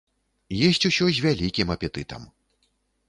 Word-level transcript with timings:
Есць 0.69 0.87
усё 0.89 1.05
з 1.17 1.25
вялікім 1.27 1.67
апетытам. 1.77 2.21